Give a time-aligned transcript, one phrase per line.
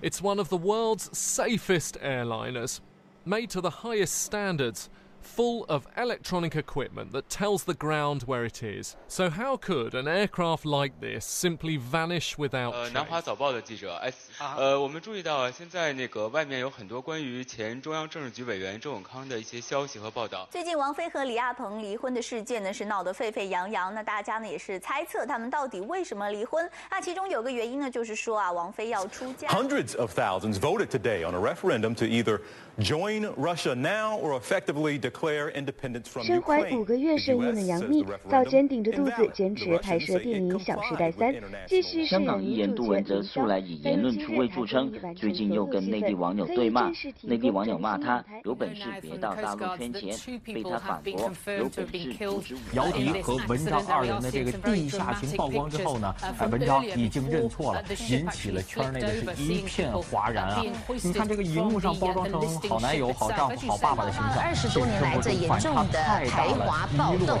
[0.00, 2.80] It's one of the world's safest airliners,
[3.24, 4.88] made to the highest standards
[5.27, 8.95] full of electronic equipment that tells the ground where it is.
[9.07, 12.91] So how could an aircraft like this simply vanish without 呃， trace?
[12.91, 20.47] 南华早报的记者 S，呃，我们注意到啊，现在那个外面有很多关于前中央政治局委员周永康的一些消息和报道。
[20.51, 23.91] 最近王菲和李亚鹏离婚的事件呢，是闹得沸沸扬扬。
[23.93, 26.69] 那大家呢也是猜测他们到底为什么离婚。
[26.91, 29.47] 那其中有个原因呢，就是说啊，王菲要出嫁。
[29.47, 32.41] Hundreds of thousands voted today on a referendum to either
[32.80, 36.78] join Russia now or effectively declare independence from 身怀 Ukraine.
[36.78, 41.34] 五个月身孕的杨幂早前顶着肚子坚持拍摄电影《小时代三
[41.66, 46.92] 继续香港艺人杜主角林汶泽素来，以言论出位著称最近又跟内地网友对骂
[47.22, 60.62] 内地网友骂他有本事别到大陆圈钱，被他反驳有本事阻止姚笛和文章二人的这个地下情曝光之后呢，哎，文章已经认错了，引起了圈内的是一片哗然啊！
[61.02, 65.98] 你看这个荧幕上包装成好男友、好丈夫、好爸爸的形象，二十多年来最严重的
[66.30, 67.38] 排华暴动，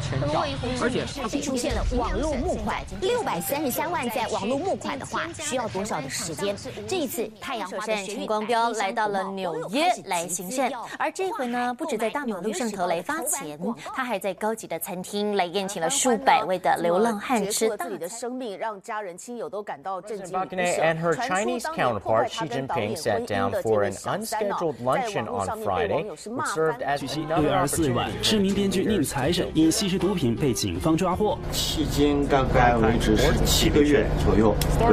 [0.80, 6.56] 而且开始出现了网络募款，六百三十三万在网络募款的话，需要多少的时间？
[6.86, 13.58] 这一次太阳花的首陈光标来到了纽约来行善，而这回呢，不止在大马路上头来发钱，
[13.94, 20.82] 他还在高级的餐厅来宴请了数百位的流浪汉吃大自己的生命，让家人亲友都感到震惊与不舍。
[20.82, 23.92] and her 传说 Chinese 当年破坏 counterpart 他 Xi 跟导 Jinping 演 sat 婚姻的这 for 个 an
[23.92, 27.35] 小三呢 unscheduled 在 络 on 上面被网 Friday, 友是 which 骂 served 翻 as 据悉， another
[27.35, 31.37] 六月二十四日晚， opportunity 知名编剧宁财神因吸食毒品被警方抓获。
[31.51, 34.87] 迄今大概为止是七个月左右，呃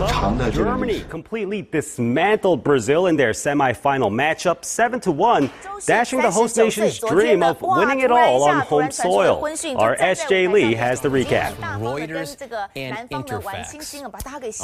[0.00, 5.48] 呃长的这个 Germany completely dismantled Brazil in their semifinal matchup 7 to 1,
[5.86, 9.40] dashing the host nation's dream of winning it all on home soil.
[9.76, 11.54] Our SJ Lee has the recap.
[11.80, 12.36] Reuters
[12.76, 13.70] and Interfax.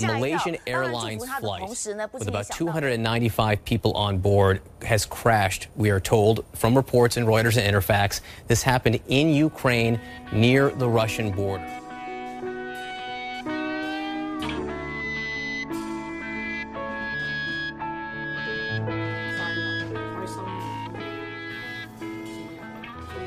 [0.02, 1.68] A Malaysian Airlines flight
[2.12, 4.60] with about 295 people on board
[4.90, 8.20] has crashed, we are told from reports in Reuters and Interfax.
[8.48, 10.00] This happened in Ukraine
[10.32, 11.66] near the Russian border.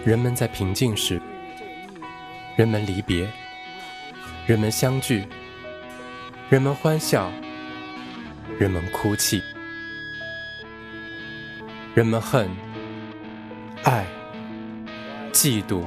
[0.05, 1.21] 人们在平静时，
[2.55, 3.27] 人们离别，
[4.47, 5.25] 人们相聚，
[6.49, 7.29] 人们欢笑，
[8.57, 9.43] 人们哭泣，
[11.94, 12.50] 人们恨、
[13.84, 14.04] 爱、
[15.30, 15.84] 嫉妒、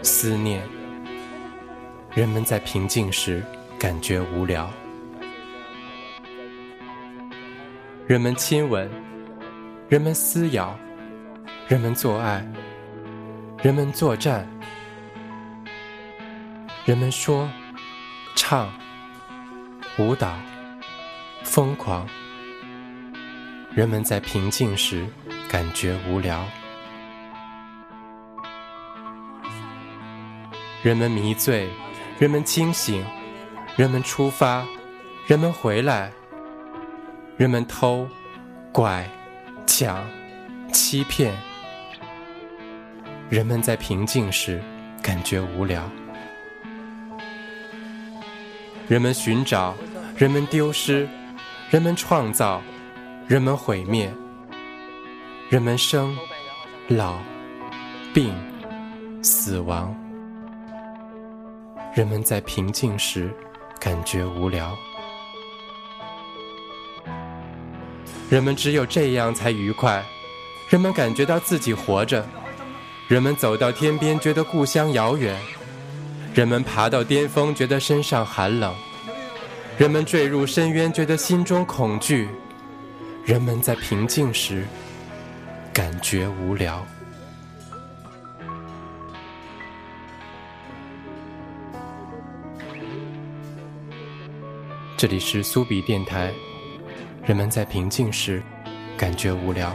[0.00, 0.62] 思念。
[2.14, 3.42] 人们在平静时
[3.80, 4.70] 感觉无聊，
[8.06, 8.88] 人们亲吻，
[9.88, 10.78] 人们撕咬，
[11.66, 12.46] 人们做爱。
[13.60, 14.46] 人们作战，
[16.84, 17.48] 人们说、
[18.36, 18.72] 唱、
[19.98, 20.36] 舞蹈、
[21.42, 22.06] 疯狂。
[23.74, 25.06] 人们在平静时
[25.48, 26.44] 感觉无聊，
[30.82, 31.70] 人们迷醉，
[32.18, 33.02] 人们清醒，
[33.74, 34.62] 人们出发，
[35.26, 36.12] 人们回来，
[37.38, 38.06] 人们偷、
[38.72, 39.08] 拐、
[39.66, 40.04] 抢、
[40.70, 41.34] 欺骗。
[43.30, 44.62] 人们在平静时
[45.02, 45.90] 感觉无聊，
[48.86, 49.74] 人们寻找，
[50.14, 51.08] 人们丢失，
[51.70, 52.62] 人们创造，
[53.28, 54.12] 人们毁灭，
[55.48, 56.16] 人们生、
[56.88, 57.14] 老、
[58.12, 58.34] 病、
[59.22, 59.94] 死亡。
[61.94, 63.30] 人们在平静时
[63.78, 64.76] 感觉无聊，
[68.28, 70.02] 人们只有这样才愉快，
[70.68, 72.26] 人们感觉到自己活着。
[73.08, 75.36] 人们走到天边，觉得故乡遥远；
[76.34, 78.72] 人们爬到巅峰，觉得身上寒冷；
[79.78, 82.26] 人们坠入深渊，觉得心中恐惧；
[83.24, 84.64] 人们在平静时
[85.72, 86.84] 感觉无聊。
[94.96, 96.32] 这里是苏比电台，
[97.24, 98.42] 人们在平静时
[98.98, 99.72] 感觉無聊。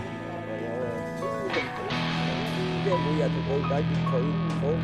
[2.84, 4.12] 即係每日同佢解決佢
[4.62, 4.76] 我，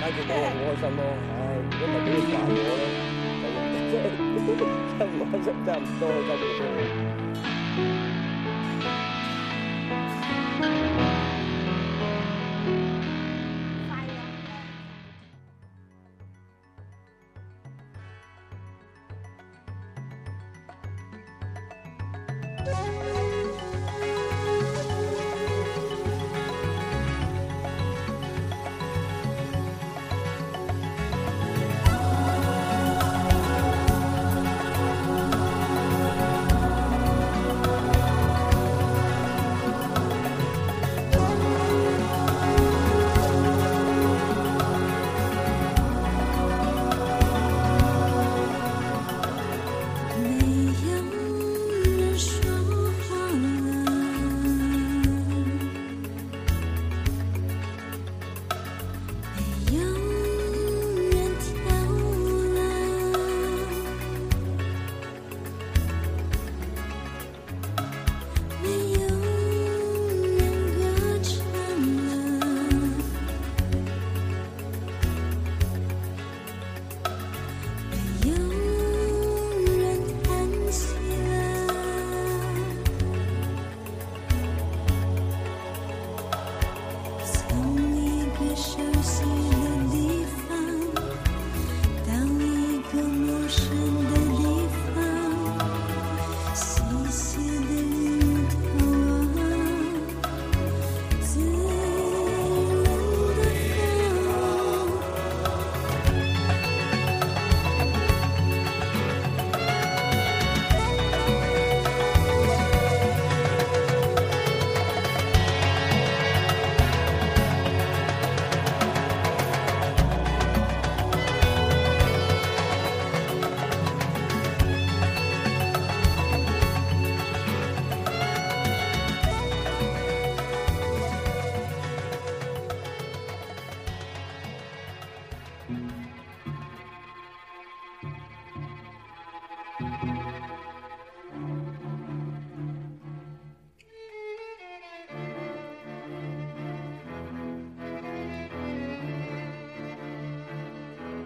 [0.00, 1.00] 好開心咯。
[1.28, 1.36] 唉，
[1.70, 2.84] 如果唔係俾你煩我咧，
[3.90, 4.62] 就即係
[4.98, 6.02] 差唔開心，差唔多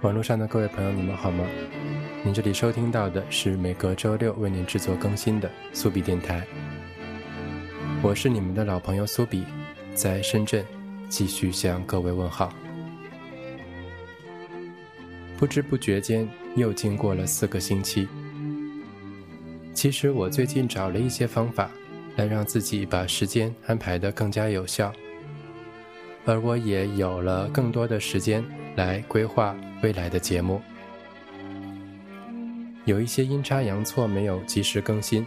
[0.03, 1.47] 网络上的各位朋友，你们好吗？
[2.25, 6.45] 您这里收听到的是每隔周六为您制作更新的苏比电台。
[8.03, 9.45] 我是你们的老朋友苏比，
[9.95, 10.67] 在深圳
[11.09, 12.53] 继续向各位问好。
[15.39, 18.09] 不知不觉间又经过了四个星期。
[19.73, 21.71] 其实我最近找了一些方法，
[22.17, 24.93] 来让自己把时间安排得更加有效，
[26.25, 28.45] 而我也有了更多的时间
[28.77, 30.61] 来规划未来的节目。
[32.85, 35.27] 有一些阴差阳错没有及时更新，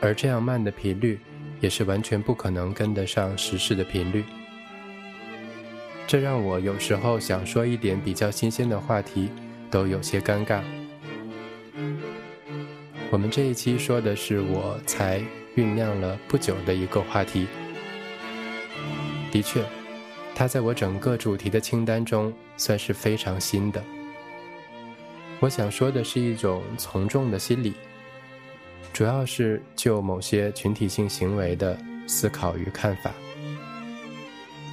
[0.00, 1.18] 而这样慢的频率，
[1.60, 4.24] 也是完全不可能跟得上时事的频率。
[6.06, 9.28] 这让我有时候想说一点比较新鲜的话题，
[9.68, 10.60] 都有些尴尬。
[13.10, 15.20] 我们这一期说的是我才
[15.56, 17.48] 酝酿了不久的一个话题，
[19.32, 19.64] 的确，
[20.38, 23.82] 它在我整个主题的清单中算是非常新的。
[25.40, 27.72] 我想说的是一种从众的心理，
[28.92, 33.10] 主要是就某些群体性行为的思考与看法。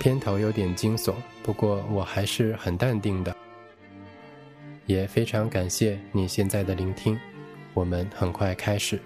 [0.01, 3.33] 片头有点惊悚，不过我还是很淡定的。
[4.86, 7.18] 也非常感谢你现在的聆听，
[7.74, 9.00] 我们很快开始。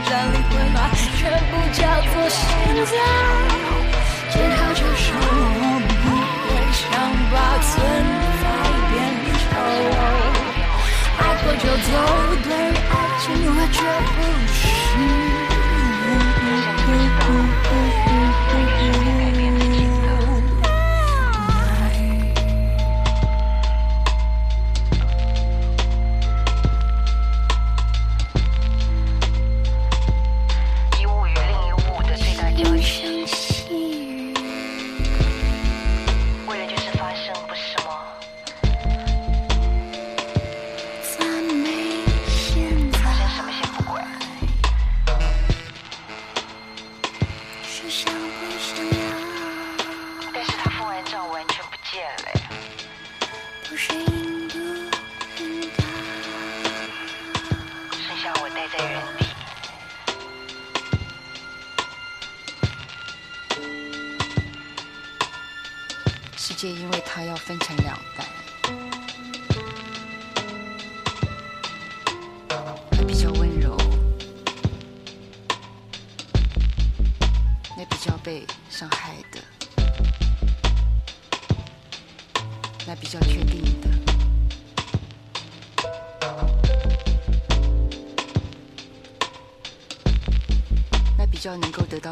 [0.00, 0.47] 得到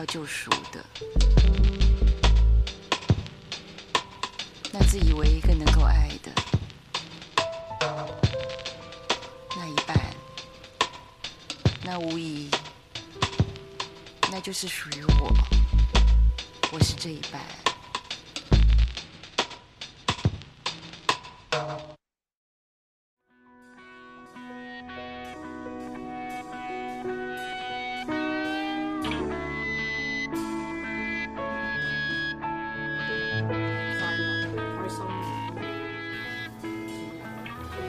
[0.06, 0.84] 救赎的，
[4.72, 6.32] 那自以为一个能够爱的
[9.56, 9.96] 那一半，
[11.84, 12.48] 那无疑，
[14.30, 15.34] 那就是属于我，
[16.72, 17.65] 我是这一半。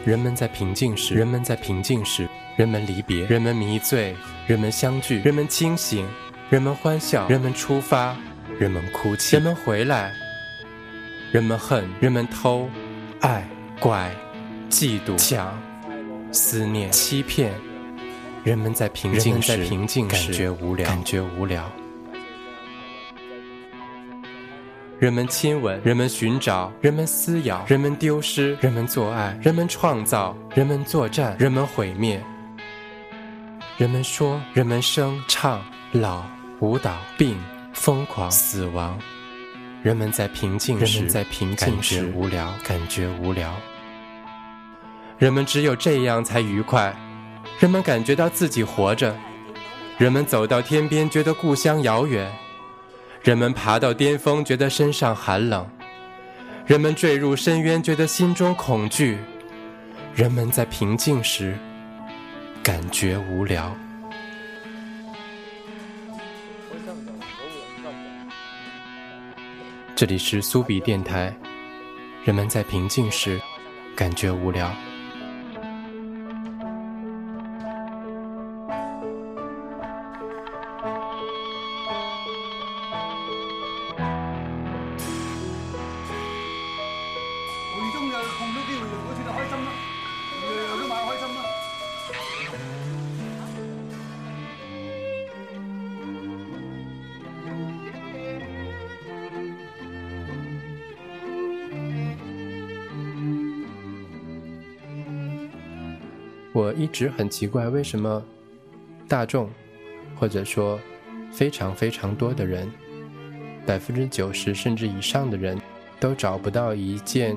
[0.08, 4.15] 人们在平静时，人们在平静时，人们离别，人们迷醉，
[4.48, 6.08] 人们相聚，人们清醒，
[6.50, 8.15] 人们欢笑，人们出发，
[8.58, 10.13] 人们哭泣，人们回来，
[11.34, 12.70] 人们恨，人们偷，
[13.20, 13.46] 爱，
[13.82, 14.10] 怪，
[14.70, 15.62] 嫉妒，抢，
[16.32, 17.52] 思念，欺骗。
[18.46, 19.58] 人们在平静时，
[20.08, 21.70] 感觉无聊，感觉无聊。
[25.00, 32.20] 人们亲吻，人们寻找，人们撕咬，人们丢失，人们做爱，人们创造，人们作战，人们毁灭。
[33.78, 36.24] 人们说，人们生唱老
[36.62, 37.38] 舞蹈病
[37.74, 38.98] 疯狂死亡。
[39.84, 43.54] 人们在平静时，在平静时无聊，感觉无聊。
[45.20, 46.92] 人们只有这样才愉快。
[47.60, 49.16] 人们感觉到自己活着。
[50.00, 52.32] 人们走到天边，觉得故乡遥远。
[53.28, 55.66] 人们爬到巅峰，觉得身上寒冷；
[56.66, 59.18] 人们坠入深渊，觉得心中恐惧；
[60.16, 61.54] 人们在平静时，
[62.63, 63.76] 感觉无聊。
[69.94, 71.36] 这里是苏比电台，
[72.24, 73.38] 人们在平静时，
[73.94, 74.74] 感觉无聊。
[106.78, 108.24] 一直很奇怪，为什么
[109.08, 109.50] 大众，
[110.16, 110.80] 或者说
[111.32, 112.72] 非常非常多的人，
[113.66, 115.60] 百分之九十甚至以上的人，
[116.00, 117.36] 都找不到一件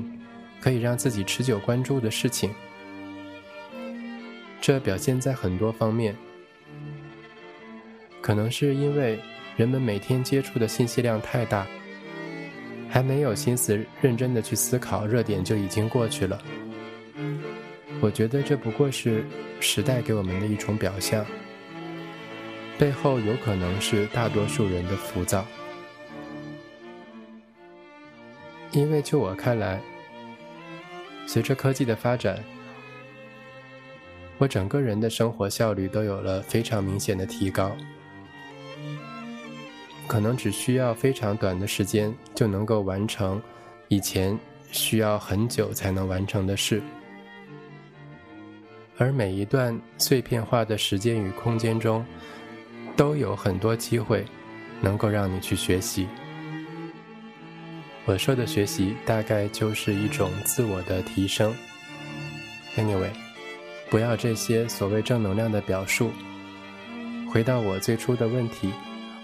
[0.61, 2.50] 可以让自己持久关注的事情。
[4.61, 6.14] 这表现在很多方面，
[8.20, 9.18] 可能是因为
[9.57, 11.66] 人们每天接触的信息量太大，
[12.90, 16.38] 还没有心思认真的去思考热点，就已经过去了。
[18.00, 19.24] 我觉得这不过是
[19.60, 21.24] 时代给我们的一种表象，
[22.78, 25.46] 背后有可能是大多数人的浮躁。
[28.72, 29.78] 因为就我看来，
[31.26, 32.42] 随着科技的发展，
[34.38, 37.76] 我整个人的生活效率都有了非常明显的提高，
[40.06, 43.42] 可能只需要非常短的时间就能够完成
[43.88, 44.38] 以前
[44.70, 46.80] 需要很久才能完成的事。
[49.00, 52.04] 而每一段碎片化的时间与空间中，
[52.94, 54.26] 都有很多机会，
[54.82, 56.06] 能够让你去学习。
[58.04, 61.54] 我说的学习，大概就是一种自我的提升。
[62.76, 63.08] Anyway，
[63.88, 66.10] 不要这些所谓正能量的表述。
[67.32, 68.70] 回到我最初的问题，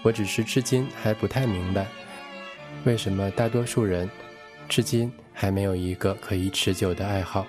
[0.01, 1.85] 我只是至今还不太明白，
[2.83, 4.09] 为什么大多数人，
[4.67, 7.45] 至今还没有一个可以持久的爱好。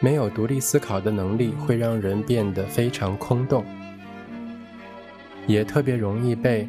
[0.00, 3.64] 没有独立思考的能力会让人变得非常空洞，
[5.46, 6.66] 也特别容易被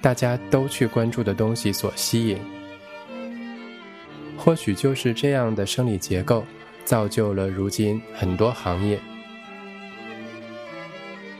[0.00, 2.38] 大家都去关注的东西所吸引。
[4.36, 6.44] 或许就是这样的生理结构，
[6.84, 8.96] 造就了如今很多行业。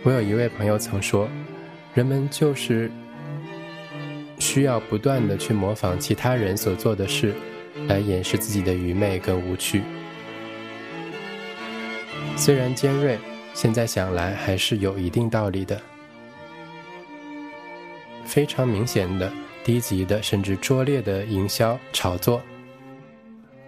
[0.03, 1.29] 我有一位朋友曾说，
[1.94, 2.90] 人们就是
[4.40, 7.33] 需要不断的去模仿其他人所做的事，
[7.87, 9.83] 来掩饰自己的愚昧跟无趣。
[12.38, 13.18] 虽然尖锐，
[13.53, 15.79] 现在想来还是有一定道理的。
[18.24, 19.31] 非常明显的
[19.64, 22.40] 低级的甚至拙劣的营销炒作，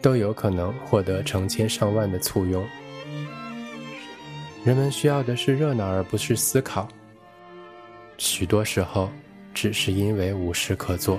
[0.00, 2.64] 都有可能获得成千上万的簇拥。
[4.64, 6.86] 人们需要的是热闹，而不是思考。
[8.18, 9.10] 许多时候，
[9.52, 11.18] 只是因为无事可做。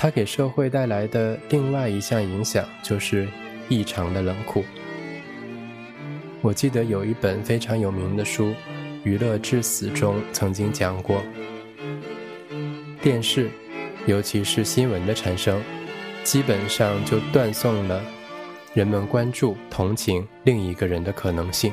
[0.00, 3.26] 它给社会带来的另外一项影响就是
[3.68, 4.64] 异常的冷酷。
[6.40, 8.50] 我记得有一本非常有名的书
[9.02, 11.20] 《娱乐至死》中曾经讲过，
[13.02, 13.50] 电视，
[14.06, 15.60] 尤其是新闻的产生，
[16.22, 18.00] 基本上就断送了
[18.74, 21.72] 人们关注、同情另一个人的可能性。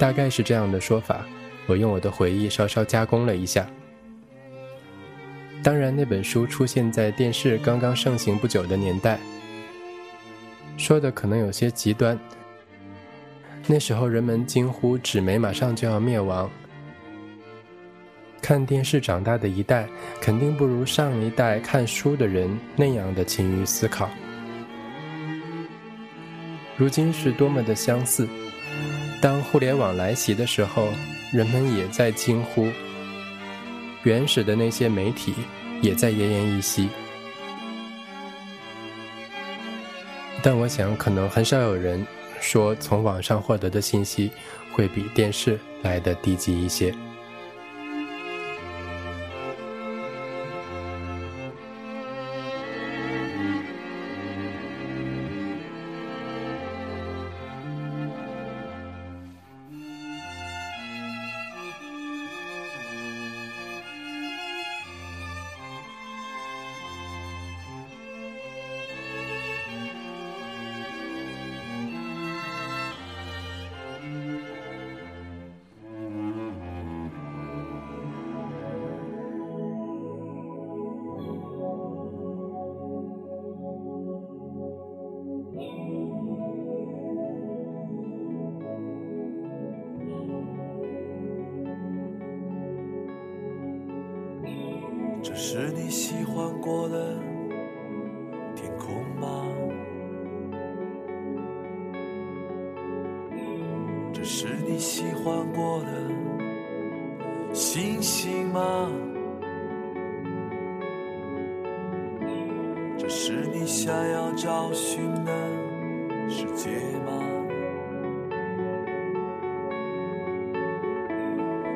[0.00, 1.24] 大概是这样的说法，
[1.66, 3.64] 我用我的回忆稍稍加工了一下。
[5.62, 9.18] 当然，那本书出现在电视刚刚盛行不久的年代，
[10.76, 12.18] 说的可能有些极端。
[13.68, 16.50] 那时候人们惊呼纸媒马上就要灭亡，
[18.40, 19.86] 看电视长大的一代
[20.20, 24.10] 肯定不如上一代看书的人那样的勤于思考。
[26.76, 28.28] 如今是多么的相似。
[29.20, 30.88] 当互联网来袭的时候，
[31.32, 32.66] 人们也在惊呼。
[34.04, 35.34] 原始的那些媒体
[35.80, 36.88] 也在奄奄一息。
[40.42, 42.04] 但我想，可能很少有人
[42.40, 44.30] 说从网上获得的信息
[44.72, 46.92] 会比电视来的低级一些。
[114.62, 115.32] 找寻的
[116.30, 116.70] 世界
[117.04, 117.12] 吗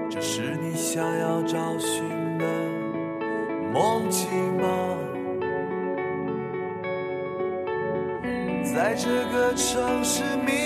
[0.08, 2.44] 这是你想要找寻的
[3.74, 4.98] 梦境吗
[8.72, 10.65] 在这个城市迷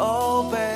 [0.00, 0.67] oh baby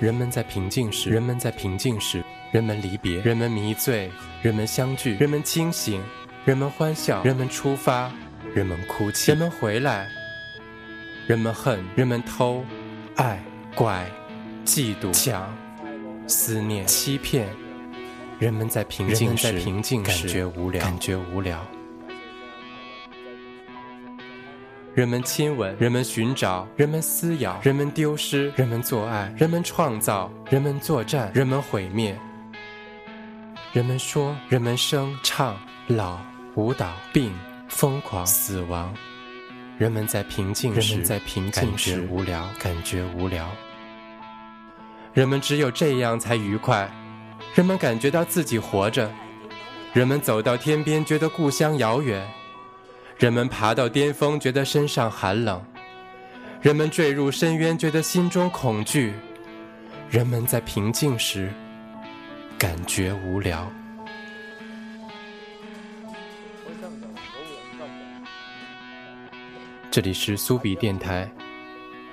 [0.00, 2.22] 人们在平静时，人们在平静时，
[2.52, 4.08] 人们离别，人们迷醉，
[4.42, 6.00] 人们相聚，人们清醒，
[6.44, 8.12] 人们欢笑，人们出发，
[8.54, 10.08] 人们哭泣，人们回来，
[11.26, 12.64] 人们恨，人们偷，
[13.16, 13.42] 爱，
[13.74, 14.08] 怪，
[14.64, 15.52] 嫉妒，抢，
[16.28, 17.48] 思念，欺骗。
[18.38, 19.52] 人们在平静时，
[20.04, 21.60] 感觉无聊，感觉无聊。
[24.98, 32.18] 人们亲吻，人们寻找，人们撕咬，人们丢失，人们做爱，人们创造，人们作战，人们毁灭。
[33.72, 36.18] 人们说，人们生唱老
[36.56, 37.32] 舞蹈病
[37.68, 38.92] 疯狂死亡。
[39.78, 43.48] 人们在平静时，人们在平静时无聊，感觉无聊。
[45.12, 46.90] 人们只有这样才愉快。
[47.54, 49.08] 人们感觉到自己活着。
[49.92, 52.28] 人们走到天边，觉得故乡遥远。
[53.18, 55.60] 人们爬到巅峰，觉得身上寒冷；
[56.62, 59.12] 人们坠入深渊，觉得心中恐惧；
[60.08, 61.52] 人们在平静时
[62.56, 63.68] 感觉无聊。
[69.90, 71.28] 这里是苏比电台，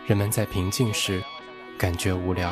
[0.07, 1.23] 人们在平静时
[1.77, 2.51] 感觉无聊。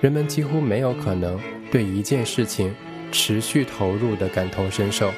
[0.00, 1.38] 人们几乎没有可能
[1.70, 2.74] 对一件事情
[3.12, 5.12] 持续投入的感同身受，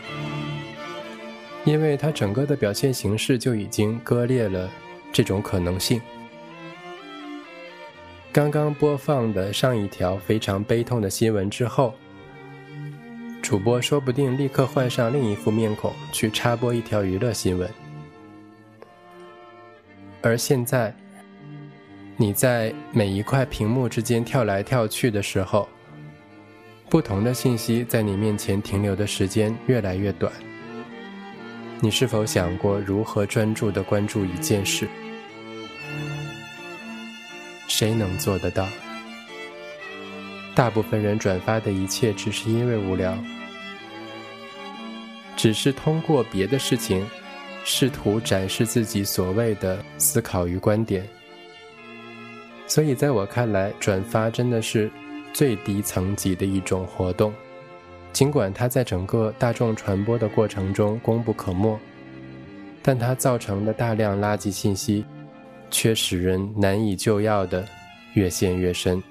[1.64, 4.68] 因为它整个的表现形式就已经割裂了
[5.12, 6.00] 这种可能性。
[8.32, 11.94] 刚刚播放的上一条非常悲痛的新闻之后。
[13.42, 17.68] 主播说不定立刻换上另一副面孔去插播一条娱乐新闻，
[20.22, 20.94] 而现在，
[22.16, 25.68] 你在每一块屏幕之间跳来跳去的时候，
[26.88, 30.32] 不同的信息在你面前停留的时间越来越短。
[31.80, 34.86] 你是否想过如何专注的关注一件事？
[37.66, 38.68] 谁能做得到？
[40.54, 43.16] 大部分人转发的一切只是因为无聊，
[45.34, 47.04] 只是通过别的事情
[47.64, 51.08] 试图展示自己所谓的思考与观点。
[52.74, 54.90] 所以，在我看来，转发真的是
[55.34, 57.30] 最低层级的一种活动。
[58.14, 61.78] 尽管它在整个大众传播的过程中功不可没，
[62.80, 65.04] 但它造成的大量垃圾信息，
[65.70, 67.62] 却使人难以救药的
[68.14, 69.02] 越陷越深。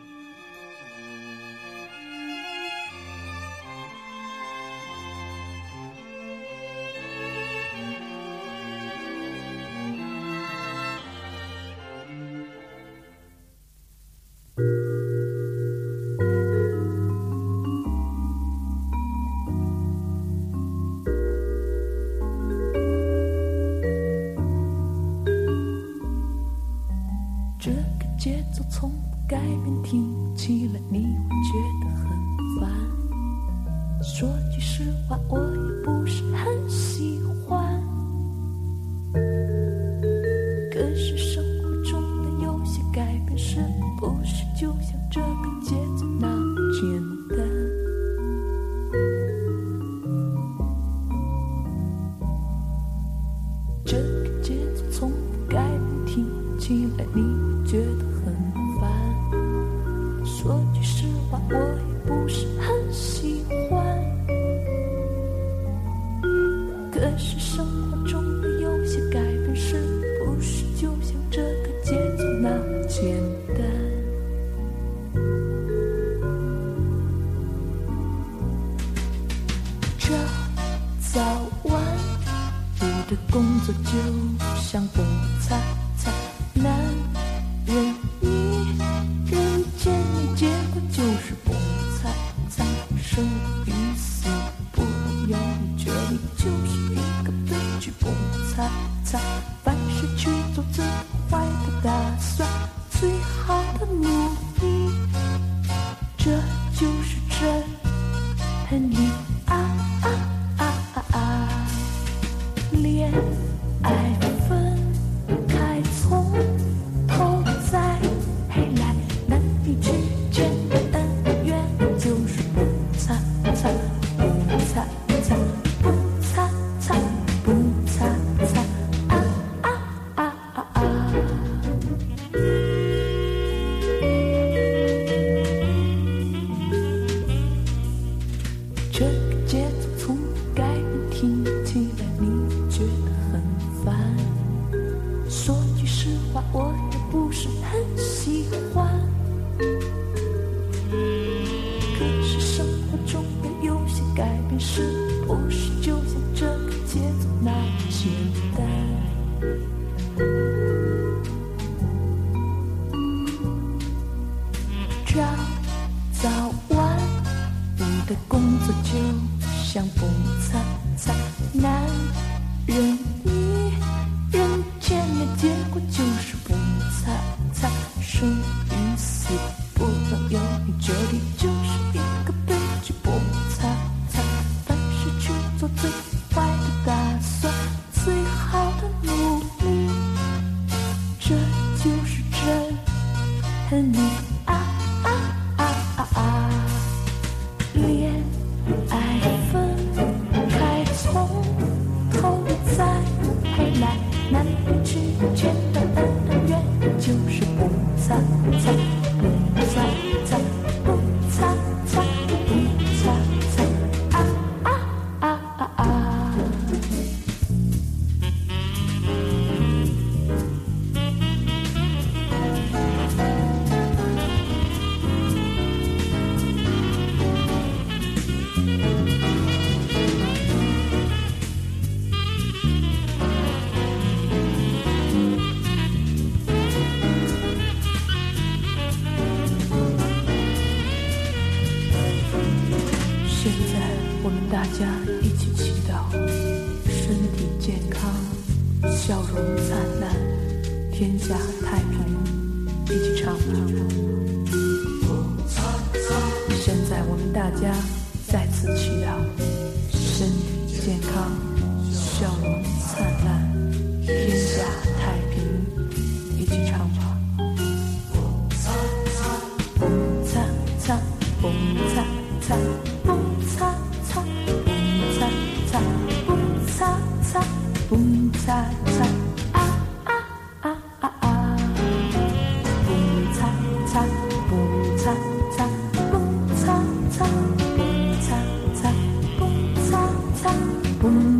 [99.12, 99.41] 자.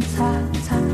[0.02, 0.26] 擦
[0.64, 0.91] 擦，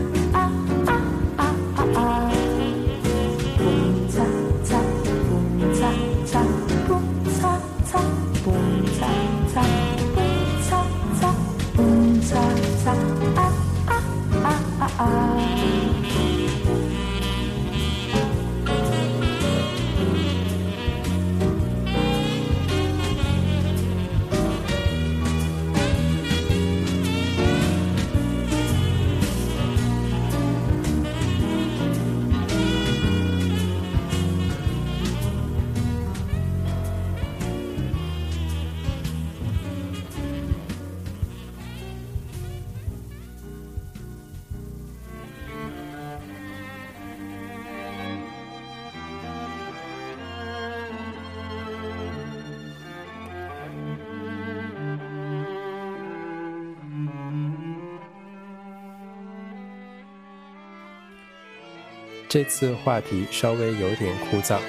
[62.30, 64.60] 这次话题稍微有点枯燥。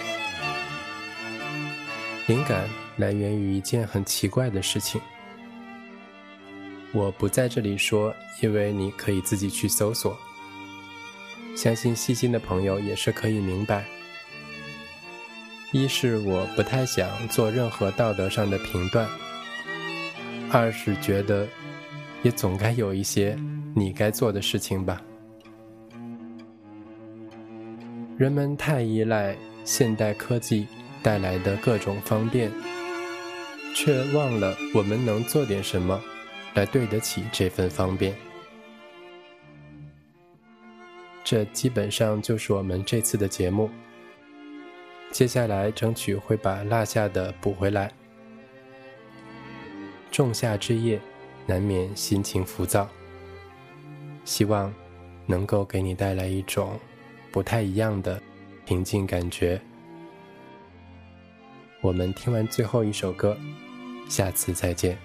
[2.28, 5.00] 灵感来源于一件很奇怪的事情，
[6.92, 10.16] 我不在这里说，因为你可以自己去搜索。
[11.56, 13.84] 相信细心的朋友也是可以明白。
[15.72, 19.08] 一是我不太想做任何道德上的评断，
[20.52, 21.48] 二是觉得
[22.22, 23.36] 也总该有一些
[23.74, 25.02] 你该做的事情吧。
[28.18, 30.66] 人们太依赖现代科技
[31.04, 32.50] 带来的各种方便，
[33.76, 36.02] 却忘了我们能做点什么
[36.54, 38.12] 来对得起这份方便。
[41.22, 43.70] 这基本上就是我们这次的节目。
[45.12, 47.92] 接下来争取会把落下的补回来。
[50.10, 51.00] 仲夏之夜，
[51.46, 52.88] 难免心情浮躁，
[54.24, 54.74] 希望
[55.24, 56.80] 能够给你带来一种
[57.38, 58.20] 不太一样的
[58.66, 59.60] 平静感觉。
[61.80, 63.38] 我们听完最后一首歌，
[64.08, 64.98] 下次再见。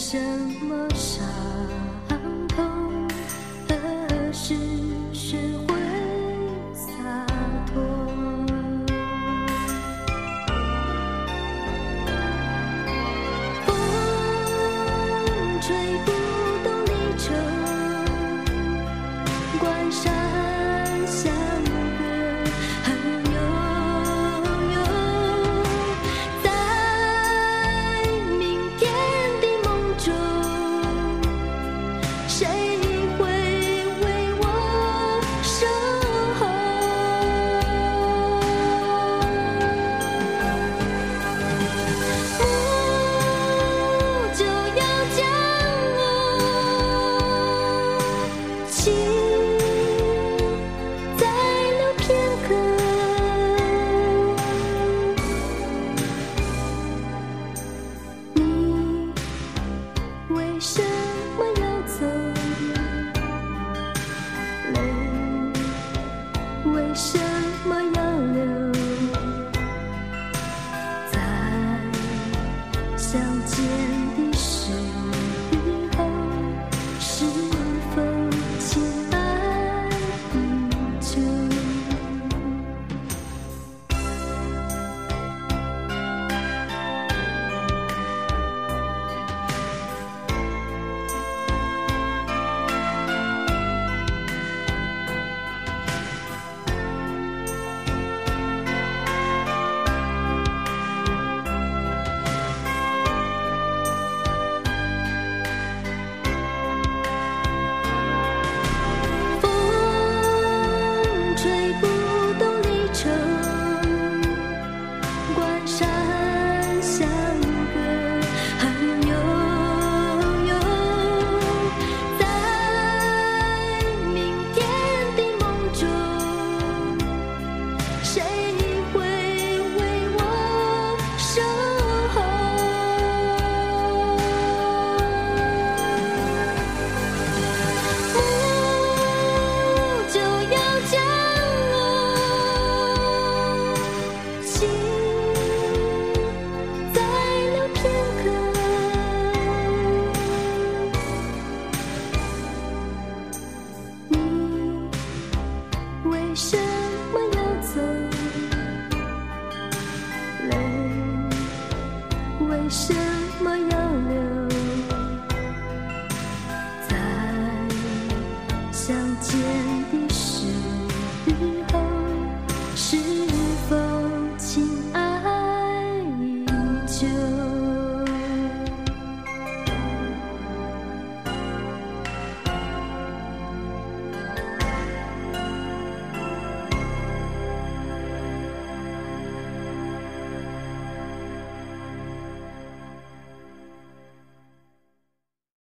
[0.00, 0.16] 什
[0.62, 1.26] 么伤